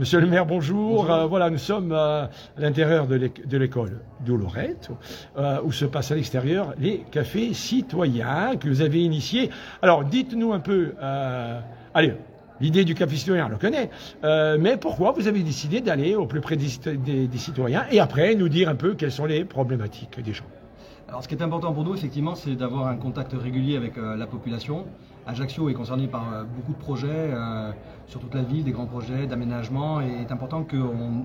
Monsieur 0.00 0.18
le 0.18 0.26
maire, 0.26 0.46
bonjour. 0.46 1.10
Euh, 1.10 1.26
voilà, 1.26 1.50
nous 1.50 1.58
sommes 1.58 1.92
euh, 1.92 2.24
à 2.24 2.30
l'intérieur 2.56 3.06
de 3.06 3.56
l'école 3.58 4.00
d'Olorette, 4.24 4.88
euh, 5.36 5.58
où 5.62 5.72
se 5.72 5.84
passent 5.84 6.10
à 6.10 6.14
l'extérieur 6.14 6.72
les 6.78 7.04
cafés 7.10 7.52
citoyens 7.52 8.56
que 8.56 8.66
vous 8.66 8.80
avez 8.80 9.02
initiés. 9.02 9.50
Alors, 9.82 10.04
dites-nous 10.04 10.54
un 10.54 10.58
peu, 10.58 10.94
allez, 11.92 12.14
l'idée 12.62 12.86
du 12.86 12.94
café 12.94 13.14
citoyen, 13.16 13.44
on 13.44 13.50
le 13.50 13.58
connaît, 13.58 13.90
mais 14.58 14.78
pourquoi 14.78 15.12
vous 15.12 15.28
avez 15.28 15.42
décidé 15.42 15.82
d'aller 15.82 16.14
au 16.14 16.24
plus 16.24 16.40
près 16.40 16.56
des, 16.56 17.26
des 17.26 17.38
citoyens 17.38 17.84
et 17.90 18.00
après 18.00 18.34
nous 18.36 18.48
dire 18.48 18.70
un 18.70 18.76
peu 18.76 18.94
quelles 18.94 19.12
sont 19.12 19.26
les 19.26 19.44
problématiques 19.44 20.18
des 20.18 20.32
gens? 20.32 20.46
Alors, 21.10 21.24
ce 21.24 21.28
qui 21.28 21.34
est 21.34 21.42
important 21.42 21.72
pour 21.72 21.82
nous, 21.82 21.92
effectivement, 21.92 22.36
c'est 22.36 22.54
d'avoir 22.54 22.86
un 22.86 22.94
contact 22.94 23.32
régulier 23.32 23.76
avec 23.76 23.98
euh, 23.98 24.14
la 24.14 24.28
population. 24.28 24.86
Ajaccio 25.26 25.68
est 25.68 25.74
concerné 25.74 26.06
par 26.06 26.32
euh, 26.32 26.44
beaucoup 26.44 26.72
de 26.72 26.78
projets 26.78 27.08
euh, 27.10 27.72
sur 28.06 28.20
toute 28.20 28.32
la 28.32 28.42
ville, 28.42 28.62
des 28.62 28.70
grands 28.70 28.86
projets 28.86 29.26
d'aménagement, 29.26 30.00
et 30.00 30.06
il 30.06 30.20
est 30.20 30.30
important 30.30 30.62
qu'on 30.62 31.24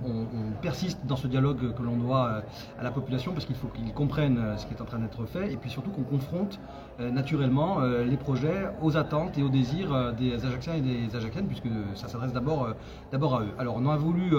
persiste 0.59 1.05
dans 1.05 1.15
ce 1.15 1.27
dialogue 1.27 1.75
que 1.75 1.83
l'on 1.83 1.97
doit 1.97 2.41
à 2.79 2.83
la 2.83 2.89
population, 2.89 3.31
parce 3.31 3.45
qu'il 3.45 3.55
faut 3.55 3.67
qu'ils 3.67 3.93
comprennent 3.93 4.39
ce 4.57 4.65
qui 4.65 4.73
est 4.73 4.81
en 4.81 4.85
train 4.85 4.97
d'être 4.97 5.25
fait, 5.25 5.53
et 5.53 5.57
puis 5.57 5.69
surtout 5.69 5.91
qu'on 5.91 6.03
confronte 6.03 6.59
naturellement 6.99 7.79
les 7.79 8.17
projets 8.17 8.69
aux 8.83 8.97
attentes 8.97 9.35
et 9.39 9.43
aux 9.43 9.49
désirs 9.49 10.13
des 10.13 10.45
Ajacciens 10.45 10.75
et 10.75 10.81
des 10.81 11.15
Ajacciennes, 11.15 11.47
puisque 11.47 11.69
ça 11.95 12.07
s'adresse 12.07 12.33
d'abord 12.33 12.67
à 13.35 13.41
eux. 13.41 13.53
Alors, 13.57 13.77
on 13.77 13.89
a 13.89 13.97
voulu 13.97 14.35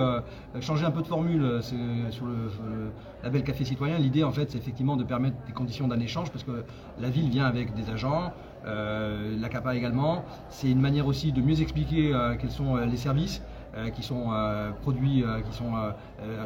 changer 0.61 0.85
un 0.85 0.93
peu 0.93 1.03
de 1.03 1.09
formule 1.09 1.61
sur 1.63 2.27
le, 2.27 2.93
la 3.25 3.31
belle 3.31 3.43
Café 3.43 3.65
Citoyen. 3.65 3.99
L'idée, 3.99 4.23
en 4.23 4.31
fait, 4.31 4.53
c'est 4.53 4.59
effectivement 4.59 4.97
de 4.97 5.03
permettre 5.07 5.37
des 5.47 5.53
conditions 5.53 5.89
d'un 5.89 6.01
échange 6.01 6.31
parce 6.31 6.45
que 6.45 6.65
la 7.01 7.09
ville 7.11 7.29
vient 7.31 7.47
avec 7.47 7.75
des 7.75 7.91
agents, 7.91 8.33
euh, 8.67 9.37
la 9.41 9.49
CAPA 9.49 9.77
également. 9.77 10.25
C'est 10.49 10.71
une 10.71 10.81
manière 10.81 11.07
aussi 11.07 11.33
de 11.33 11.41
mieux 11.41 11.61
expliquer 11.61 12.13
euh, 12.13 12.35
quels 12.39 12.51
sont 12.51 12.77
euh, 12.77 12.85
les 12.87 12.97
services 12.97 13.43
qui 13.95 14.03
sont 14.03 14.31
produits, 14.81 15.23
qui 15.45 15.55
sont 15.55 15.75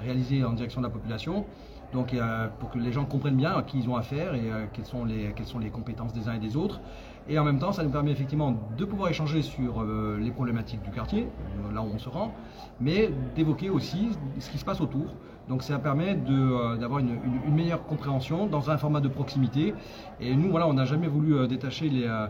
réalisés 0.03 0.43
en 0.43 0.53
direction 0.53 0.81
de 0.81 0.87
la 0.87 0.93
population. 0.93 1.45
Donc 1.93 2.13
pour 2.59 2.71
que 2.71 2.79
les 2.79 2.91
gens 2.91 3.05
comprennent 3.05 3.37
bien 3.37 3.53
à 3.57 3.63
qui 3.63 3.79
ils 3.79 3.89
ont 3.89 3.95
affaire 3.95 4.35
et 4.35 4.51
quelles, 4.73 4.85
sont 4.85 5.05
les, 5.05 5.33
quelles 5.37 5.47
sont 5.47 5.61
les 5.61 5.71
compétences 5.71 6.13
des 6.13 6.29
uns 6.29 6.33
et 6.33 6.41
des 6.41 6.57
autres. 6.57 6.81
Et 7.29 7.39
en 7.39 7.45
même 7.45 7.61
temps, 7.61 7.71
ça 7.71 7.85
nous 7.85 7.91
permet 7.91 8.11
effectivement 8.11 8.57
de 8.77 8.85
pouvoir 8.85 9.11
échanger 9.11 9.43
sur 9.43 9.85
les 10.19 10.33
problématiques 10.33 10.83
du 10.83 10.91
quartier, 10.91 11.29
là 11.73 11.83
où 11.83 11.91
on 11.95 12.01
se 12.01 12.09
rend, 12.09 12.35
mais 12.81 13.11
d'évoquer 13.37 13.71
aussi 13.71 14.09
ce 14.41 14.51
qui 14.51 14.59
se 14.59 14.65
passe 14.65 14.81
autour. 14.81 15.15
Donc 15.51 15.65
ça 15.65 15.81
permet 15.81 16.17
euh, 16.31 16.77
d'avoir 16.77 17.01
une, 17.01 17.19
meilleure 17.53 17.83
compréhension 17.83 18.47
dans 18.47 18.71
un 18.71 18.79
format 18.79 19.01
de 19.01 19.09
proximité. 19.09 19.75
Et 20.21 20.37
nous, 20.37 20.49
voilà, 20.49 20.69
on 20.69 20.75
n'a 20.75 20.85
jamais 20.85 21.09
voulu 21.09 21.35
euh, 21.35 21.49
détacher 21.49 21.89
les, 21.89 22.05
euh, 22.05 22.29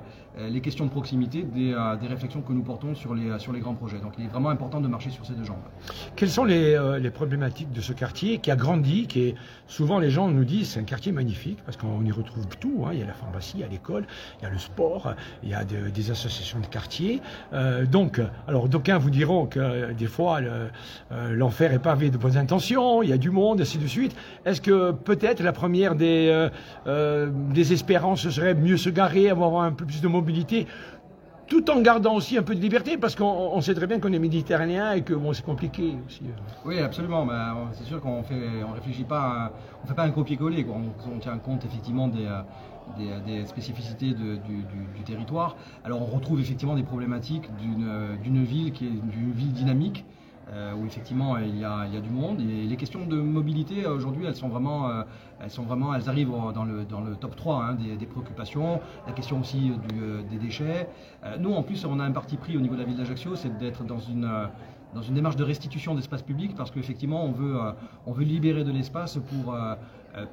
les, 0.49 0.63
questions 0.63 0.87
de 0.87 0.91
proximité 0.91 1.43
des, 1.43 1.77
des, 2.01 2.07
réflexions 2.07 2.41
que 2.41 2.55
nous 2.55 2.63
portons 2.63 2.95
sur 2.95 3.15
les, 3.15 3.39
sur 3.39 3.53
les 3.53 3.61
grands 3.61 3.75
projets. 3.75 3.99
Donc 3.99 4.15
il 4.17 4.25
est 4.25 4.29
vraiment 4.29 4.49
important 4.49 4.81
de 4.81 4.89
marcher 4.89 5.11
sur 5.11 5.27
ces 5.27 5.35
deux 5.35 5.45
jambes. 5.45 5.59
Quelles 6.17 6.31
sont 6.31 6.47
les, 6.47 6.79
les 6.99 7.11
problématiques 7.11 7.71
de 7.73 7.83
ce 7.83 7.93
quartier 7.93 8.39
qui 8.39 8.51
a 8.51 8.57
grandi, 8.57 9.07
qui 9.07 9.21
est 9.21 9.35
souvent 9.67 9.99
les 9.99 10.11
gens 10.11 10.29
nous 10.29 10.45
disent 10.47 10.71
c'est 10.71 10.81
un 10.81 10.85
quartier 10.85 11.13
magnifique 11.13 11.59
parce 11.67 11.77
qu'on 11.77 12.03
y 12.03 12.13
retrouve 12.13 12.47
tout. 12.59 12.85
Hein. 12.87 12.91
Il 12.95 13.01
y 13.01 13.03
a 13.03 13.07
la 13.07 13.13
pharmacie, 13.13 13.57
il 13.57 13.61
y 13.61 13.65
a 13.65 13.69
l'école, 13.69 14.07
il 14.41 14.45
y 14.45 14.47
a 14.47 14.51
le 14.51 14.59
sport, 14.59 15.15
il 15.43 15.51
y 15.51 15.55
a 15.55 15.65
des 15.65 16.11
associations 16.11 16.61
de 16.61 16.67
quartier. 16.67 17.21
donc, 17.91 18.19
alors 18.49 18.69
d'aucuns 18.69 18.99
vous 18.99 19.11
diront 19.11 19.45
que 19.45 19.93
des 19.93 20.07
fois 20.07 20.41
l'enfer 21.11 21.75
est 21.75 21.81
pavé 21.81 22.09
de 22.09 22.17
bonnes 22.17 22.39
intentions 22.39 23.03
il 23.11 23.15
y 23.15 23.15
a 23.15 23.19
du 23.19 23.31
monde, 23.31 23.61
ainsi 23.61 23.79
de 23.79 23.89
suite. 23.89 24.15
Est-ce 24.45 24.61
que 24.61 24.93
peut-être 24.93 25.43
la 25.43 25.53
première 25.53 25.97
des, 25.97 26.29
euh, 26.31 26.49
euh, 26.87 27.29
des 27.53 27.73
espérances 27.73 28.29
serait 28.29 28.55
mieux 28.55 28.77
se 28.77 28.89
garer, 28.89 29.29
avoir 29.29 29.65
un 29.65 29.73
peu 29.73 29.85
plus 29.85 30.01
de 30.01 30.07
mobilité 30.07 30.67
tout 31.49 31.69
en 31.69 31.81
gardant 31.81 32.15
aussi 32.15 32.39
un 32.39 32.45
peu 32.45 32.55
de 32.55 32.61
liberté, 32.61 32.97
parce 32.97 33.17
qu'on 33.17 33.61
sait 33.61 33.75
très 33.75 33.89
bien 33.89 33.99
qu'on 33.99 34.13
est 34.13 34.21
méditerranéen 34.21 34.93
et 34.93 35.03
que 35.03 35.15
bon, 35.15 35.33
c'est 35.33 35.45
compliqué 35.45 35.97
aussi. 36.07 36.23
Oui, 36.65 36.79
absolument. 36.79 37.27
c'est 37.73 37.83
sûr 37.83 38.01
qu'on 38.01 38.23
on 38.23 38.73
réfléchit 38.73 39.03
pas, 39.03 39.51
on 39.83 39.89
fait 39.89 39.95
pas 39.95 40.05
un 40.05 40.13
copier-coller. 40.13 40.65
On, 41.13 41.19
tient 41.19 41.37
compte 41.39 41.65
effectivement 41.65 42.07
des, 42.07 42.29
euh, 43.01 43.47
spécificités 43.47 44.15
du, 44.15 44.39
du, 44.39 45.03
territoire. 45.05 45.57
Alors, 45.85 46.01
on 46.01 46.05
retrouve 46.05 46.39
effectivement 46.39 46.77
des 46.77 46.85
problématiques 46.85 47.51
d'une 47.61 48.45
ville 48.45 48.71
qui 48.71 48.87
est 48.87 48.91
une 48.91 49.33
ville 49.33 49.53
dynamique. 49.53 50.05
Euh, 50.53 50.73
où 50.75 50.85
effectivement 50.85 51.39
il 51.39 51.59
y, 51.59 51.65
a, 51.65 51.87
du 52.01 52.11
monde. 52.11 52.41
Et 52.41 52.65
les 52.67 52.77
questions 52.77 53.07
de 53.07 53.21
mobilité 53.21 53.85
euh, 53.85 53.95
aujourd'hui, 53.95 54.25
elles 54.27 54.35
sont 54.35 54.49
vraiment, 54.49 54.89
euh, 54.89 55.03
elles 55.41 55.51
sont 55.51 55.63
vraiment, 55.63 55.95
elles 55.95 56.09
arrivent 56.09 56.33
dans 56.53 56.65
le, 56.65 56.85
dans 56.85 57.01
le 57.01 57.15
top 57.15 57.37
3 57.37 57.63
hein, 57.63 57.75
des, 57.75 58.07
préoccupations. 58.07 58.81
La 59.07 59.13
question 59.13 59.41
aussi 59.41 59.71
des 60.29 60.39
déchets. 60.39 60.89
nous, 61.39 61.53
en 61.53 61.63
plus, 61.63 61.85
on 61.85 62.01
a 62.01 62.05
un 62.05 62.11
parti 62.11 62.37
pris 62.37 62.57
au 62.57 62.61
niveau 62.61 62.75
de 62.75 62.81
la 62.81 62.87
ville 62.87 62.97
d'Ajaccio, 62.97 63.37
c'est 63.37 63.57
d'être 63.59 63.85
dans 63.85 64.01
une 64.01 64.29
dans 64.95 65.03
une 65.03 65.15
démarche 65.15 65.37
de 65.37 65.45
restitution 65.45 65.95
d'espace 65.95 66.23
public 66.23 66.55
parce 66.57 66.71
qu'effectivement 66.71 67.25
on 67.25 67.33
veut, 67.33 67.57
veut 68.07 68.25
libérer 68.25 68.65
de 68.65 68.73
l'espace 68.73 69.19
pour, 69.19 69.57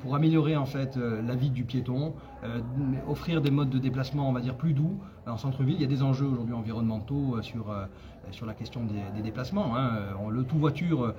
pour 0.01 0.15
améliorer 0.15 0.55
en 0.55 0.65
fait 0.65 0.97
la 0.97 1.35
vie 1.35 1.51
du 1.51 1.63
piéton, 1.63 2.13
offrir 3.07 3.41
des 3.41 3.51
modes 3.51 3.69
de 3.69 3.77
déplacement 3.77 4.27
on 4.27 4.33
va 4.33 4.41
dire 4.41 4.55
plus 4.55 4.73
doux 4.73 4.97
en 5.31 5.37
centre-ville. 5.37 5.75
Il 5.75 5.81
y 5.81 5.85
a 5.85 5.87
des 5.87 6.03
enjeux 6.03 6.25
aujourd'hui 6.25 6.53
environnementaux 6.53 7.41
sur, 7.41 8.45
la 8.45 8.53
question 8.53 8.81
des, 8.83 9.21
déplacements. 9.21 9.75
Hein. 9.77 9.99
le 10.29 10.43
tout 10.43 10.57
voiture, 10.57 11.03
euh, 11.03 11.15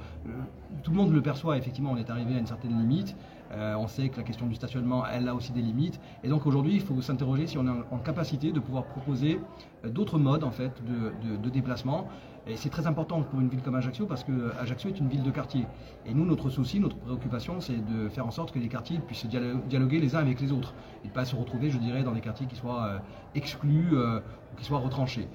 tout 0.82 0.90
le 0.90 0.96
monde 0.96 1.12
le 1.12 1.22
perçoit, 1.22 1.56
effectivement, 1.56 1.92
on 1.92 1.96
est 1.96 2.10
arrivé 2.10 2.34
à 2.34 2.38
une 2.38 2.46
certaine 2.46 2.78
limite. 2.78 3.16
Euh, 3.52 3.74
on 3.76 3.88
sait 3.88 4.08
que 4.08 4.16
la 4.16 4.22
question 4.22 4.46
du 4.46 4.54
stationnement, 4.54 5.04
elle 5.06 5.28
a 5.28 5.34
aussi 5.34 5.52
des 5.52 5.62
limites. 5.62 6.00
Et 6.22 6.28
donc 6.28 6.46
aujourd'hui, 6.46 6.74
il 6.74 6.80
faut 6.80 7.00
s'interroger 7.00 7.46
si 7.46 7.58
on 7.58 7.66
est 7.66 7.84
en 7.90 7.98
capacité 7.98 8.52
de 8.52 8.60
pouvoir 8.60 8.84
proposer 8.84 9.40
euh, 9.84 9.88
d'autres 9.88 10.18
modes 10.18 10.44
de, 10.48 11.48
déplacement. 11.48 12.08
Et 12.46 12.56
c'est 12.56 12.70
très 12.70 12.86
important 12.86 13.22
pour 13.22 13.40
une 13.40 13.48
ville 13.48 13.60
comme 13.60 13.74
Ajaccio 13.74 14.06
parce 14.06 14.24
que 14.24 14.52
Ajaccio 14.58 14.88
est 14.88 14.98
une 14.98 15.08
ville 15.08 15.22
de 15.22 15.30
quartier. 15.30 15.66
Et 16.06 16.14
nous, 16.14 16.24
notre 16.24 16.48
souci, 16.48 16.80
notre 16.80 16.96
préoccupation, 16.96 17.60
c'est 17.60 17.76
de 17.76 18.08
faire 18.08 18.26
en 18.26 18.30
sorte 18.30 18.52
que 18.52 18.58
les 18.58 18.68
quartiers 18.68 18.98
puissent 18.98 19.26
dialoguer 19.26 19.98
les 19.98 20.14
uns 20.14 20.20
avec 20.20 20.40
les 20.40 20.52
autres. 20.52 20.74
Et 21.04 21.08
ne 21.08 21.12
pas 21.12 21.26
se 21.26 21.36
retrouver, 21.36 21.70
je 21.70 21.78
dirais, 21.78 22.02
dans 22.02 22.12
des 22.12 22.20
quartiers 22.22 22.46
qui 22.46 22.56
soient 22.56 23.02
exclus 23.34 23.92
ou 23.92 24.56
qui 24.56 24.64
soient 24.64 24.78
retranchés. 24.78 25.28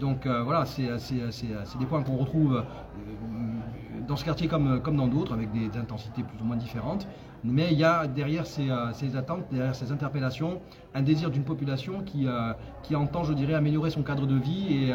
Donc 0.00 0.26
voilà, 0.26 0.64
c'est 0.66 0.88
des 1.78 1.86
points 1.86 2.02
qu'on 2.02 2.16
retrouve 2.16 2.62
dans 4.06 4.16
ce 4.16 4.24
quartier 4.24 4.48
comme, 4.48 4.80
dans 4.96 5.08
d'autres, 5.08 5.32
avec 5.32 5.50
des, 5.52 5.78
intensités 5.78 6.22
plus 6.22 6.40
ou 6.40 6.44
moins 6.44 6.56
différentes. 6.56 7.06
Mais 7.44 7.72
il 7.72 7.78
y 7.78 7.84
a 7.84 8.06
derrière 8.06 8.46
ces, 8.46 8.70
euh, 8.70 9.18
attentes, 9.18 9.44
derrière 9.50 9.74
ces 9.74 9.90
interpellations, 9.90 10.60
un 10.94 11.02
désir 11.02 11.30
d'une 11.30 11.42
population 11.42 12.02
qui, 12.02 12.26
euh, 12.26 12.52
entend, 12.94 13.24
je 13.24 13.32
dirais, 13.32 13.54
améliorer 13.54 13.90
son 13.90 14.02
cadre 14.02 14.26
de 14.26 14.36
vie 14.36 14.90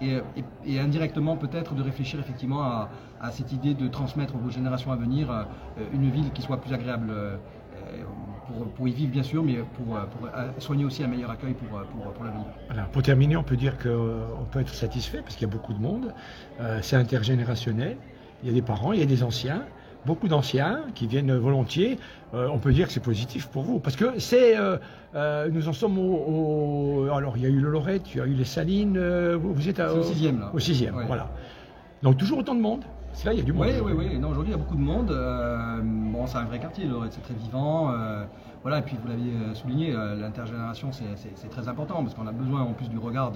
et, 0.00 0.14
euh, 0.14 0.80
indirectement 0.82 1.36
peut-être 1.36 1.74
de 1.74 1.82
réfléchir 1.82 2.18
effectivement 2.20 2.62
à, 2.62 2.88
cette 3.32 3.52
idée 3.52 3.74
de 3.74 3.86
transmettre 3.86 4.34
aux 4.34 4.48
générations 4.48 4.92
à 4.92 4.96
venir 4.96 5.46
une 5.92 6.08
ville 6.10 6.30
qui 6.32 6.40
soit 6.40 6.56
plus 6.56 6.72
agréable. 6.72 7.12
Pour, 8.56 8.66
pour, 8.68 8.88
y 8.88 8.92
vivre 8.92 9.12
bien 9.12 9.22
sûr, 9.22 9.42
mais 9.42 9.56
pour, 9.76 9.86
pour, 9.86 10.28
soigner 10.58 10.84
aussi 10.84 11.02
un 11.02 11.08
meilleur 11.08 11.30
accueil 11.30 11.54
pour, 11.54 11.68
pour, 11.68 12.12
pour 12.12 12.24
la 12.24 12.30
ville. 12.30 12.40
Voilà. 12.66 12.82
Pour 12.84 13.02
terminer, 13.02 13.36
on 13.36 13.42
peut 13.42 13.56
dire 13.56 13.78
qu'on 13.78 14.44
peut 14.50 14.60
être 14.60 14.74
satisfait 14.74 15.22
parce 15.22 15.34
qu'il 15.36 15.46
y 15.46 15.50
a 15.50 15.52
beaucoup 15.52 15.72
de 15.72 15.80
monde, 15.80 16.12
c'est 16.82 16.96
intergénérationnel, 16.96 17.96
il 18.42 18.48
y 18.48 18.52
a 18.52 18.54
des 18.54 18.62
parents, 18.62 18.92
il 18.92 19.00
y 19.00 19.02
a 19.02 19.06
des 19.06 19.22
anciens, 19.22 19.62
beaucoup 20.06 20.28
d'anciens 20.28 20.82
qui 20.94 21.06
viennent 21.06 21.36
volontiers. 21.36 21.98
Euh, 22.34 22.48
on 22.52 22.58
peut 22.58 22.72
dire 22.72 22.86
que 22.86 22.92
c'est 22.92 23.02
positif 23.02 23.48
pour 23.48 23.62
vous. 23.62 23.78
Parce 23.78 23.96
que 23.96 24.18
c'est. 24.18 24.56
Euh, 24.56 24.78
euh, 25.14 25.48
nous 25.50 25.68
en 25.68 25.72
sommes 25.72 25.98
au, 25.98 27.08
Alors, 27.12 27.36
il 27.36 27.42
y 27.42 27.46
a 27.46 27.48
eu 27.48 27.60
le 27.60 27.70
Lorette, 27.70 28.14
il 28.14 28.18
y 28.18 28.20
a 28.20 28.26
eu 28.26 28.34
les 28.34 28.44
Salines. 28.44 28.98
vous 29.36 29.68
êtes 29.68 29.80
au 29.80 30.02
sixième, 30.02 30.40
là. 30.40 30.50
Au 30.52 30.58
sixième, 30.58 30.94
voilà. 31.06 31.30
Donc, 32.02 32.16
toujours 32.16 32.38
autant 32.38 32.54
de 32.54 32.60
monde. 32.60 32.84
C'est 33.12 33.26
là, 33.26 33.32
il 33.32 33.38
y 33.38 33.42
a 33.42 33.44
du 33.44 33.52
monde. 33.52 33.66
Oui, 33.66 33.92
oui, 33.92 33.92
oui. 33.96 34.24
aujourd'hui, 34.24 34.52
il 34.52 34.52
y 34.52 34.54
a 34.54 34.56
beaucoup 34.58 34.76
de 34.76 34.80
monde. 34.80 35.08
bon, 36.12 36.26
c'est 36.26 36.38
un 36.38 36.44
vrai 36.44 36.58
quartier, 36.58 36.88
c'est 37.10 37.22
très 37.22 37.34
vivant. 37.34 37.92
voilà, 38.62 38.78
et 38.78 38.82
puis, 38.82 38.96
vous 39.00 39.08
l'aviez 39.08 39.32
souligné, 39.54 39.92
l'intergénération, 39.92 40.90
c'est 40.92 41.50
très 41.50 41.68
important 41.68 42.02
parce 42.02 42.14
qu'on 42.14 42.26
a 42.26 42.32
besoin 42.32 42.62
en 42.62 42.72
plus 42.72 42.88
du 42.88 42.98
regard 42.98 43.32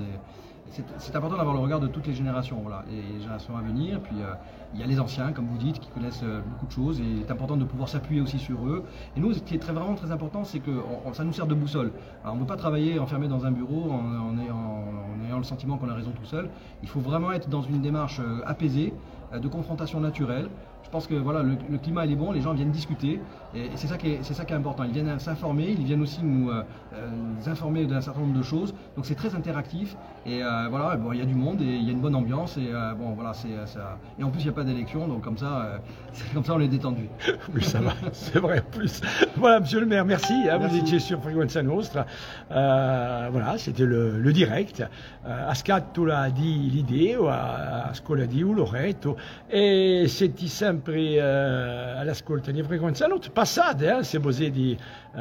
c'est 0.99 1.15
important 1.15 1.37
d'avoir 1.37 1.55
le 1.55 1.61
regard 1.61 1.81
de 1.81 1.87
toutes 1.87 2.07
les 2.07 2.15
générations, 2.15 2.59
voilà, 2.63 2.85
les 2.91 3.21
générations 3.21 3.57
à 3.57 3.63
venir. 3.63 4.01
Puis 4.01 4.17
euh, 4.21 4.35
il 4.75 4.81
y 4.81 4.83
a 4.83 4.87
les 4.87 4.99
anciens, 4.99 5.33
comme 5.33 5.47
vous 5.47 5.59
dites, 5.59 5.79
qui 5.79 5.89
connaissent 5.89 6.23
euh, 6.25 6.41
beaucoup 6.41 6.67
de 6.67 6.73
choses, 6.73 7.01
et 7.01 7.05
il 7.05 7.21
est 7.21 7.31
important 7.31 7.57
de 7.57 7.65
pouvoir 7.65 7.89
s'appuyer 7.89 8.21
aussi 8.21 8.39
sur 8.39 8.67
eux. 8.67 8.85
Et 9.17 9.21
nous, 9.21 9.33
ce 9.33 9.41
qui 9.41 9.55
est 9.55 9.65
vraiment 9.65 9.95
très 9.95 10.11
important, 10.11 10.45
c'est 10.45 10.61
que 10.61 10.73
ça 11.13 11.25
nous 11.25 11.33
sert 11.33 11.47
de 11.47 11.55
boussole. 11.55 11.93
On 12.25 12.35
ne 12.35 12.41
peut 12.41 12.47
pas 12.47 12.57
travailler 12.57 12.99
enfermé 12.99 13.29
dans 13.29 13.47
un 13.47 13.51
bureau 13.51 13.93
en, 13.93 14.39
ayant, 14.39 15.39
le 15.39 15.45
sentiment 15.45 15.77
qu'on 15.77 15.89
a 15.89 15.95
raison 15.95 16.13
tout 16.13 16.25
seul. 16.25 16.49
Il 16.83 16.89
faut 16.89 17.01
vraiment 17.01 17.33
être 17.33 17.49
dans 17.49 17.63
une 17.63 17.81
démarche 17.81 18.21
euh, 18.21 18.41
apaisée, 18.47 18.95
de 19.41 19.49
confrontation 19.49 20.01
naturelle, 20.01 20.49
je 20.85 20.91
pense 20.91 21.07
que 21.07 21.15
voilà, 21.15 21.43
le, 21.43 21.79
climat 21.79 22.07
il 22.07 22.13
est 22.13 22.17
bon, 22.17 22.31
les 22.31 22.41
gens 22.41 22.53
viennent 22.53 22.71
discuter, 22.71 23.21
et, 23.55 23.71
c'est 23.75 23.89
ça 23.89 23.97
qui 23.97 24.11
est, 24.11 24.19
c'est 24.23 24.35
ça 24.35 24.45
qui 24.45 24.53
est 24.53 24.57
important. 24.57 24.85
Ils 24.85 24.93
viennent 24.93 25.19
s'informer, 25.19 25.75
ils 25.77 25.85
viennent 25.85 26.03
aussi 26.03 26.21
nous, 26.23 26.51
euh, 26.51 26.63
euh, 26.95 27.51
informer 27.51 27.87
d'un 27.87 28.01
certain 28.01 28.21
nombre 28.21 28.39
de 28.39 28.43
choses. 28.45 28.75
Donc 28.95 29.07
c'est 29.07 29.15
très 29.15 29.35
interactif, 29.35 29.97
et 30.27 30.43
euh, 30.43 30.69
voilà, 30.69 30.97
bon, 30.97 31.13
il 31.13 31.19
y 31.19 31.23
a 31.23 31.25
du 31.25 31.35
monde 31.35 31.61
et 31.63 31.65
il 31.65 31.85
y 31.85 31.89
a 31.89 31.93
une 31.93 32.01
bonne 32.01 32.15
ambiance, 32.15 32.59
et 32.59 32.71
bon 32.99 33.13
voilà, 33.15 33.33
c'est 33.35 33.49
ça. 33.67 33.99
Et 34.19 34.25
en 34.25 34.31
plus 34.31 34.41
il 34.41 34.45
n'y 34.45 34.51
a 34.51 34.53
pas 34.53 34.63
d'élection, 34.63 35.09
donc 35.09 35.23
comme 35.23 35.39
ça, 35.39 35.81
comme 36.35 36.45
ça 36.45 36.55
on 36.55 36.61
est 36.61 36.69
détendu. 36.69 37.09
oui, 37.55 37.65
ça 37.65 37.81
va, 37.81 37.93
c'est 38.13 38.39
vrai 38.39 38.61
en 38.61 38.71
plus. 38.71 39.01
Voilà, 39.37 39.61
Monsieur 39.61 39.81
le 39.81 39.87
Maire, 39.87 40.05
merci. 40.05 40.35
Hein, 40.51 40.59
vous 40.59 40.77
étiez 40.77 40.99
sur 40.99 41.21
Frequenza 41.21 41.63
Nostra. 41.63 42.07
voilà, 42.51 43.55
c'était 43.57 43.87
le, 43.87 44.21
le, 44.21 44.33
direct. 44.33 44.85
Ascat, 45.25 45.81
tu 45.95 46.05
l'as 46.05 46.31
dit 46.31 46.71
l'idée, 46.73 47.17
ou 47.17 47.27
Asco 47.29 48.15
l'a 48.15 48.27
dit, 48.27 48.45
ou 48.45 48.55
Loretto. 48.55 49.17
E 49.47 50.05
senti 50.09 50.49
sempre 50.49 51.17
uh, 51.19 51.99
all'ascolto 51.99 52.51
di 52.51 52.63
frequenza 52.63 53.07
notte 53.07 53.31
passate, 53.31 53.99
eh, 53.99 54.03
se 54.03 54.19
voi 54.19 54.51
di 54.51 54.77
uh, 55.15 55.21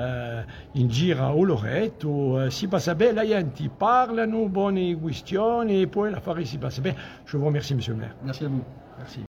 in 0.74 0.88
giro 0.88 1.28
o 1.28 1.44
Loretto, 1.44 2.10
uh, 2.10 2.50
si 2.50 2.68
passa 2.68 2.96
bene, 2.96 3.14
la 3.14 3.26
gente 3.26 3.70
parlano, 3.76 4.48
buone 4.50 4.96
questioni, 4.96 5.82
e 5.82 5.88
poi 5.88 6.10
la 6.12 6.20
fare 6.20 6.46
si 6.46 6.58
passa 6.58 6.82
bene. 6.82 6.98
Je 7.26 7.38
vous 7.38 7.46
remercie, 7.46 7.74
monsieur 7.74 7.96
le 7.96 8.02
maire. 8.02 8.16
Merci 8.24 8.46
à 8.46 8.48
vous. 8.48 8.64
Merci. 8.98 9.20